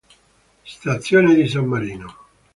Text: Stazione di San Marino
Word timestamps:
Stazione 0.63 1.35
di 1.35 1.47
San 1.47 1.65
Marino 1.65 2.15